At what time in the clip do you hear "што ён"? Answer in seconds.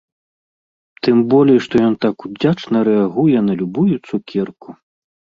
1.65-1.93